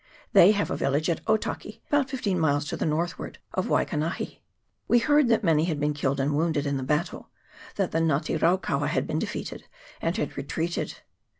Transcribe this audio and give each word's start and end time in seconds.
They 0.33 0.53
have 0.53 0.71
a 0.71 0.75
village 0.75 1.11
at 1.11 1.23
Otaki, 1.25 1.81
about 1.87 2.09
fifteen 2.09 2.39
miles 2.39 2.65
to 2.69 2.75
the 2.75 2.87
northward 2.87 3.37
of 3.53 3.67
Waikanahi. 3.67 4.39
We 4.87 4.97
heard 4.97 5.27
that 5.27 5.43
many 5.43 5.65
had 5.65 5.79
been 5.79 5.93
killed 5.93 6.19
and 6.19 6.33
wounded 6.35 6.65
in 6.65 6.77
the 6.77 6.81
battle; 6.81 7.29
that 7.75 7.91
the 7.91 7.99
Nga 7.99 8.21
te 8.23 8.37
raukaua 8.39 8.87
had 8.87 9.05
been 9.05 9.19
defeated, 9.19 9.67
and 10.01 10.17
had 10.17 10.35
retreated. 10.37 11.01